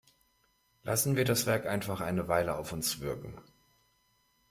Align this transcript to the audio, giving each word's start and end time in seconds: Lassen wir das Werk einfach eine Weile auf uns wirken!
Lassen 0.81 1.15
wir 1.15 1.25
das 1.25 1.45
Werk 1.45 1.67
einfach 1.67 2.01
eine 2.01 2.27
Weile 2.27 2.55
auf 2.55 2.73
uns 2.73 3.01
wirken! 3.01 3.39